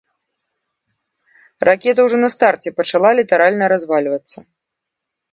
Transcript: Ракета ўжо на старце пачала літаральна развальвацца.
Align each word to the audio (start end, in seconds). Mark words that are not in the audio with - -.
Ракета 1.67 2.01
ўжо 2.07 2.17
на 2.21 2.29
старце 2.35 2.69
пачала 2.79 3.11
літаральна 3.19 3.65
развальвацца. 3.75 4.37